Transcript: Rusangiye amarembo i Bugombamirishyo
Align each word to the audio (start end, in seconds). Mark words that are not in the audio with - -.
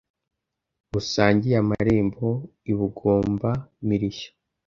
Rusangiye 0.91 1.55
amarembo 1.63 2.27
i 2.71 2.73
Bugombamirishyo 2.77 4.29